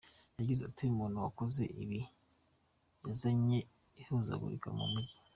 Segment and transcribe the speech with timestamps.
[0.37, 1.99] Yagize ati: “Umuntu wakoze ibi
[3.07, 3.57] yazanye
[4.01, 5.17] ihuzagurika mu Mujyi.